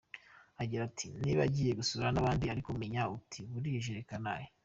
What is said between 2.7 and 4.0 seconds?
menya uti “burije